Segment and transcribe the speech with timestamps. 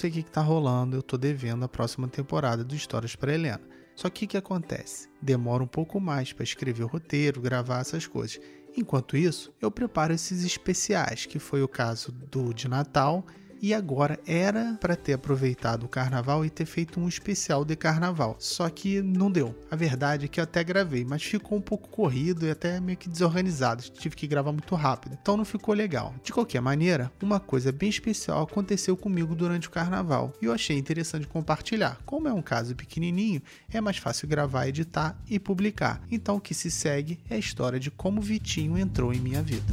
[0.00, 3.34] sei o que, que tá rolando, eu tô devendo a próxima temporada do Histórias para
[3.34, 3.60] Helena.
[3.94, 5.10] Só que o que acontece?
[5.20, 8.40] Demora um pouco mais para escrever o roteiro, gravar essas coisas.
[8.74, 13.26] Enquanto isso, eu preparo esses especiais, que foi o caso do de Natal
[13.60, 18.36] e agora era para ter aproveitado o carnaval e ter feito um especial de carnaval.
[18.38, 19.54] Só que não deu.
[19.70, 22.98] A verdade é que eu até gravei, mas ficou um pouco corrido e até meio
[22.98, 23.82] que desorganizado.
[23.82, 25.16] Tive que gravar muito rápido.
[25.20, 26.14] Então não ficou legal.
[26.22, 30.78] De qualquer maneira, uma coisa bem especial aconteceu comigo durante o carnaval e eu achei
[30.78, 31.98] interessante compartilhar.
[32.04, 36.00] Como é um caso pequenininho, é mais fácil gravar, editar e publicar.
[36.10, 39.72] Então o que se segue é a história de como Vitinho entrou em minha vida.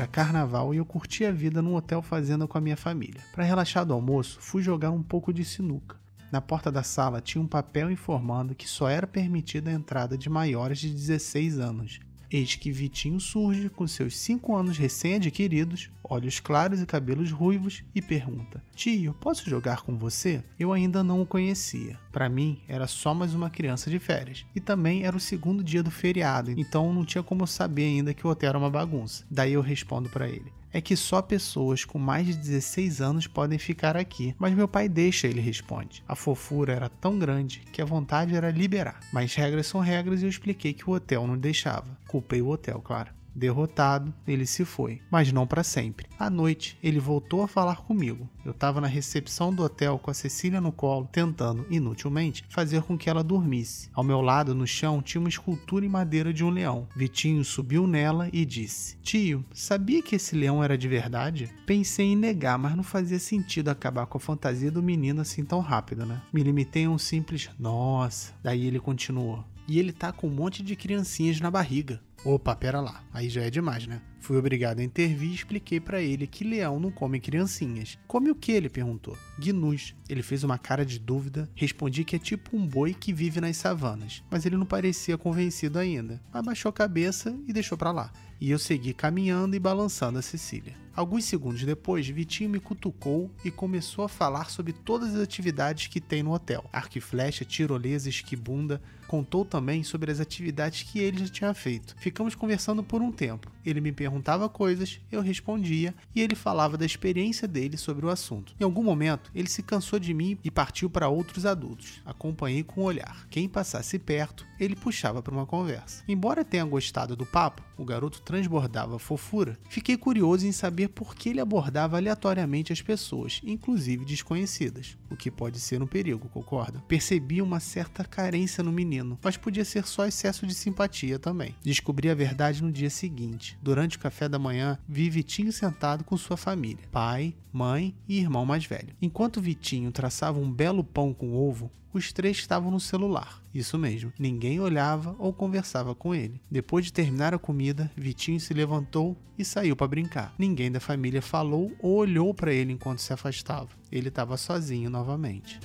[0.00, 3.20] Era carnaval e eu curti a vida num hotel fazenda com a minha família.
[3.34, 6.00] Para relaxar do almoço, fui jogar um pouco de sinuca.
[6.32, 10.30] Na porta da sala tinha um papel informando que só era permitida a entrada de
[10.30, 12.00] maiores de 16 anos.
[12.32, 18.00] Eis que Vitinho surge com seus 5 anos recém-adquiridos, olhos claros e cabelos ruivos e
[18.00, 20.44] pergunta: Tio, posso jogar com você?
[20.58, 21.98] Eu ainda não o conhecia.
[22.12, 24.46] Para mim, era só mais uma criança de férias.
[24.54, 28.24] E também era o segundo dia do feriado, então não tinha como saber ainda que
[28.24, 29.24] o hotel era uma bagunça.
[29.28, 33.58] Daí eu respondo para ele: é que só pessoas com mais de 16 anos podem
[33.58, 34.34] ficar aqui.
[34.38, 36.02] Mas meu pai deixa, ele responde.
[36.06, 39.00] A fofura era tão grande que a vontade era liberar.
[39.12, 41.98] Mas regras são regras e eu expliquei que o hotel não deixava.
[42.06, 43.19] Culpei o hotel, claro.
[43.34, 46.06] Derrotado, ele se foi, mas não para sempre.
[46.18, 48.28] À noite, ele voltou a falar comigo.
[48.44, 52.96] Eu estava na recepção do hotel com a Cecília no colo, tentando, inutilmente, fazer com
[52.96, 53.88] que ela dormisse.
[53.94, 56.88] Ao meu lado, no chão, tinha uma escultura em madeira de um leão.
[56.96, 61.52] Vitinho subiu nela e disse: Tio, sabia que esse leão era de verdade?
[61.66, 65.60] Pensei em negar, mas não fazia sentido acabar com a fantasia do menino assim tão
[65.60, 66.20] rápido, né?
[66.32, 68.32] Me limitei a um simples nossa.
[68.42, 69.44] Daí ele continuou.
[69.68, 72.00] E ele tá com um monte de criancinhas na barriga.
[72.24, 74.00] Opa, pera lá, aí já é demais, né?
[74.20, 77.98] Fui obrigado a intervir e expliquei para ele que leão não come criancinhas.
[78.06, 78.52] Come o que?
[78.52, 79.18] Ele perguntou.
[79.38, 79.94] Gnus.
[80.08, 81.48] Ele fez uma cara de dúvida.
[81.54, 85.78] Respondi que é tipo um boi que vive nas savanas, mas ele não parecia convencido
[85.78, 86.20] ainda.
[86.32, 88.12] Abaixou a cabeça e deixou para lá.
[88.40, 90.74] E eu segui caminhando e balançando a Cecília.
[90.96, 96.00] Alguns segundos depois, Vitinho me cutucou e começou a falar sobre todas as atividades que
[96.00, 98.82] tem no hotel: arco e flecha, tirolesa, esquibunda.
[99.06, 101.96] Contou também sobre as atividades que ele já tinha feito.
[101.98, 103.50] Ficamos conversando por um tempo.
[103.64, 108.56] Ele me perguntava coisas, eu respondia e ele falava da experiência dele sobre o assunto.
[108.58, 112.00] Em algum momento, ele se cansou de mim e partiu para outros adultos.
[112.04, 113.28] Acompanhei com o olhar.
[113.30, 116.02] Quem passasse perto, ele puxava para uma conversa.
[116.08, 119.56] Embora tenha gostado do papo, o garoto transbordava fofura.
[119.68, 125.30] Fiquei curioso em saber por que ele abordava aleatoriamente as pessoas, inclusive desconhecidas, o que
[125.30, 126.82] pode ser um perigo, concorda?
[126.88, 131.54] Percebi uma certa carência no menino, mas podia ser só excesso de simpatia também.
[131.62, 133.56] Descobri a verdade no dia seguinte.
[133.62, 138.64] Durante café da manhã, vi Vitinho sentado com sua família, pai, mãe e irmão mais
[138.64, 138.94] velho.
[139.00, 143.42] Enquanto Vitinho traçava um belo pão com ovo, os três estavam no celular.
[143.52, 146.40] Isso mesmo, ninguém olhava ou conversava com ele.
[146.50, 150.34] Depois de terminar a comida, Vitinho se levantou e saiu para brincar.
[150.38, 153.70] Ninguém da família falou ou olhou para ele enquanto se afastava.
[153.90, 155.58] Ele estava sozinho novamente.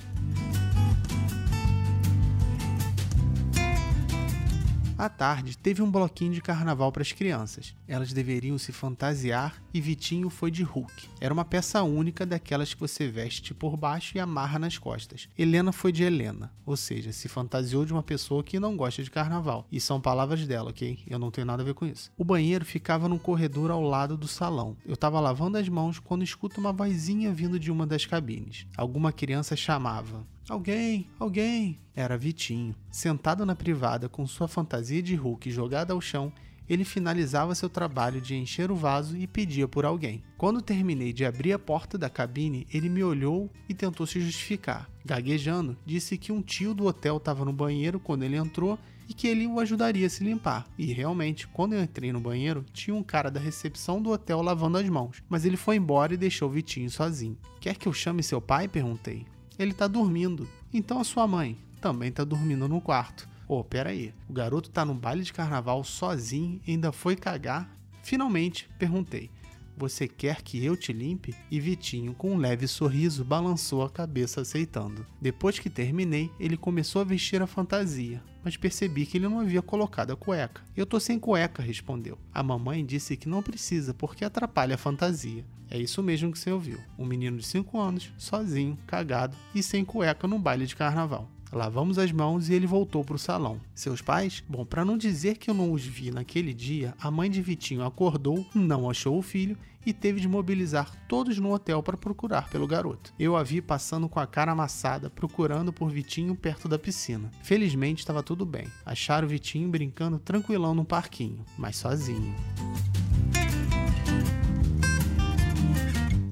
[4.98, 7.76] À tarde, teve um bloquinho de carnaval para as crianças.
[7.86, 11.10] Elas deveriam se fantasiar e Vitinho foi de Hulk.
[11.20, 15.28] Era uma peça única daquelas que você veste por baixo e amarra nas costas.
[15.36, 19.10] Helena foi de Helena, ou seja, se fantasiou de uma pessoa que não gosta de
[19.10, 19.66] carnaval.
[19.70, 20.98] E são palavras dela, ok?
[21.06, 22.10] Eu não tenho nada a ver com isso.
[22.16, 24.78] O banheiro ficava num corredor ao lado do salão.
[24.82, 28.66] Eu estava lavando as mãos quando escuto uma vozinha vindo de uma das cabines.
[28.74, 31.76] Alguma criança chamava: Alguém, alguém!
[31.94, 32.72] Era Vitinho.
[32.88, 36.32] Sentado na privada com sua fantasia de Hulk jogada ao chão,
[36.68, 40.22] ele finalizava seu trabalho de encher o vaso e pedia por alguém.
[40.38, 44.88] Quando terminei de abrir a porta da cabine, ele me olhou e tentou se justificar.
[45.04, 48.78] Gaguejando, disse que um tio do hotel estava no banheiro quando ele entrou
[49.08, 50.64] e que ele o ajudaria a se limpar.
[50.78, 54.78] E realmente, quando eu entrei no banheiro, tinha um cara da recepção do hotel lavando
[54.78, 57.36] as mãos, mas ele foi embora e deixou o Vitinho sozinho.
[57.60, 58.68] Quer que eu chame seu pai?
[58.68, 59.26] perguntei.
[59.58, 60.48] Ele tá dormindo.
[60.72, 63.28] Então a sua mãe também tá dormindo no quarto.
[63.48, 64.12] Ô, oh, pera aí.
[64.28, 67.70] O garoto tá no baile de carnaval sozinho e ainda foi cagar?
[68.02, 69.30] Finalmente, perguntei.
[69.76, 71.34] Você quer que eu te limpe?
[71.50, 75.06] E Vitinho, com um leve sorriso, balançou a cabeça aceitando.
[75.20, 79.60] Depois que terminei, ele começou a vestir a fantasia, mas percebi que ele não havia
[79.60, 80.62] colocado a cueca.
[80.74, 82.18] Eu tô sem cueca, respondeu.
[82.32, 85.44] A mamãe disse que não precisa porque atrapalha a fantasia.
[85.70, 86.78] É isso mesmo que você ouviu.
[86.98, 91.30] Um menino de 5 anos, sozinho, cagado e sem cueca num baile de carnaval.
[91.52, 93.60] Lavamos as mãos e ele voltou para o salão.
[93.74, 94.42] Seus pais?
[94.48, 97.84] Bom, para não dizer que eu não os vi naquele dia, a mãe de Vitinho
[97.84, 99.56] acordou, não achou o filho
[99.86, 103.14] e teve de mobilizar todos no hotel para procurar pelo garoto.
[103.18, 107.30] Eu a vi passando com a cara amassada, procurando por Vitinho perto da piscina.
[107.42, 108.66] Felizmente estava tudo bem.
[108.84, 112.34] Acharam o Vitinho brincando tranquilão no parquinho, mas sozinho.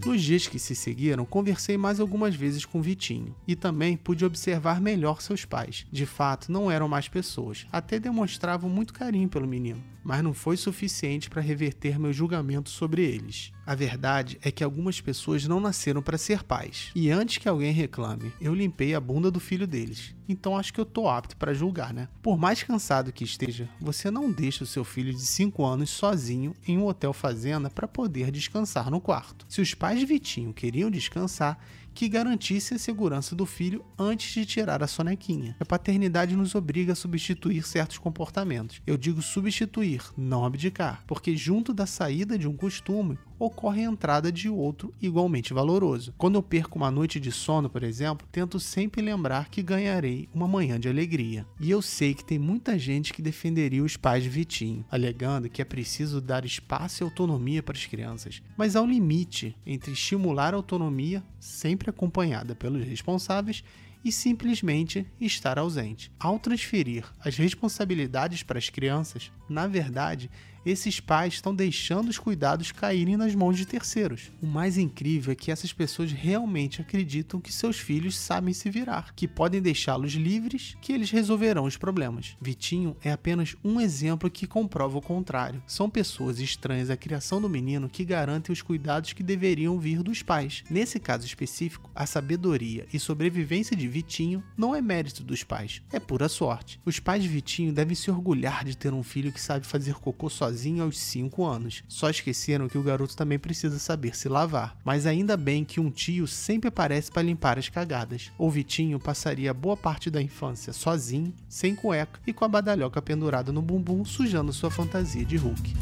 [0.04, 4.78] Nos dias que se seguiram, conversei mais algumas vezes com Vitinho e também pude observar
[4.78, 5.86] melhor seus pais.
[5.90, 10.58] De fato, não eram mais pessoas, até demonstravam muito carinho pelo menino, mas não foi
[10.58, 13.50] suficiente para reverter meu julgamento sobre eles.
[13.66, 16.90] A verdade é que algumas pessoas não nasceram para ser pais.
[16.94, 20.14] E antes que alguém reclame, eu limpei a bunda do filho deles.
[20.28, 22.08] Então acho que eu tô apto para julgar, né?
[22.22, 26.54] Por mais cansado que esteja, você não deixa o seu filho de 5 anos sozinho
[26.66, 29.46] em um hotel fazenda para poder descansar no quarto.
[29.48, 31.58] Se os pais de Vitinho queriam descansar,
[31.94, 35.54] que garantisse a segurança do filho antes de tirar a sonequinha.
[35.60, 38.82] A paternidade nos obriga a substituir certos comportamentos.
[38.84, 44.30] Eu digo substituir, não abdicar, porque junto da saída de um costume ocorre a entrada
[44.30, 46.14] de outro igualmente valoroso.
[46.16, 50.48] Quando eu perco uma noite de sono, por exemplo, tento sempre lembrar que ganharei uma
[50.48, 51.46] manhã de alegria.
[51.60, 55.62] E eu sei que tem muita gente que defenderia os pais de Vitinho, alegando que
[55.62, 58.42] é preciso dar espaço e autonomia para as crianças.
[58.56, 63.62] Mas há um limite entre estimular a autonomia sempre acompanhada pelos responsáveis
[64.04, 66.12] e simplesmente estar ausente.
[66.20, 70.30] Ao transferir as responsabilidades para as crianças, na verdade,
[70.64, 74.32] esses pais estão deixando os cuidados caírem nas mãos de terceiros.
[74.40, 79.12] O mais incrível é que essas pessoas realmente acreditam que seus filhos sabem se virar,
[79.14, 82.36] que podem deixá-los livres, que eles resolverão os problemas.
[82.40, 85.62] Vitinho é apenas um exemplo que comprova o contrário.
[85.66, 90.22] São pessoas estranhas à criação do menino que garantem os cuidados que deveriam vir dos
[90.22, 90.64] pais.
[90.70, 96.00] Nesse caso específico, a sabedoria e sobrevivência de Vitinho não é mérito dos pais, é
[96.00, 96.80] pura sorte.
[96.84, 100.30] Os pais de Vitinho devem se orgulhar de ter um filho que sabe fazer cocô
[100.30, 101.82] sozinho sozinho aos 5 anos.
[101.88, 104.76] Só esqueceram que o garoto também precisa saber se lavar.
[104.84, 108.30] Mas ainda bem que um tio sempre aparece para limpar as cagadas.
[108.38, 113.52] O Vitinho passaria boa parte da infância sozinho, sem cueca e com a badalhoca pendurada
[113.52, 115.74] no bumbum, sujando sua fantasia de Hulk.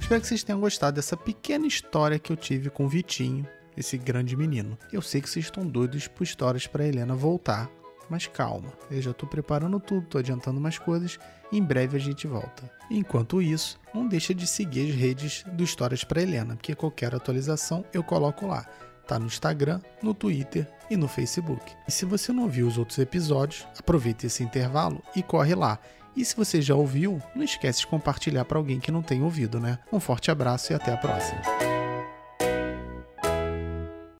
[0.00, 3.44] Espero que vocês tenham gostado dessa pequena história que eu tive com o Vitinho
[3.76, 4.78] esse grande menino.
[4.92, 7.70] Eu sei que vocês estão doidos por histórias para Helena voltar,
[8.08, 11.18] mas calma, eu já estou preparando tudo, estou adiantando umas coisas,
[11.52, 12.70] em breve a gente volta.
[12.90, 17.84] Enquanto isso, não deixa de seguir as redes do Histórias para Helena, porque qualquer atualização
[17.92, 18.66] eu coloco lá.
[19.06, 21.72] Tá no Instagram, no Twitter e no Facebook.
[21.86, 25.78] E se você não viu os outros episódios, aproveite esse intervalo e corre lá.
[26.16, 29.60] E se você já ouviu, não esquece de compartilhar para alguém que não tem ouvido,
[29.60, 29.78] né?
[29.92, 31.85] Um forte abraço e até a próxima.